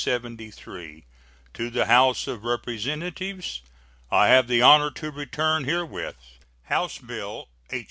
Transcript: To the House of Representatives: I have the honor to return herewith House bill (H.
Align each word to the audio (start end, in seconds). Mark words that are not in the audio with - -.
To 0.03 1.03
the 1.69 1.85
House 1.85 2.25
of 2.25 2.43
Representatives: 2.43 3.61
I 4.09 4.29
have 4.29 4.47
the 4.47 4.63
honor 4.63 4.89
to 4.89 5.11
return 5.11 5.65
herewith 5.65 6.15
House 6.63 6.97
bill 6.97 7.49
(H. 7.69 7.79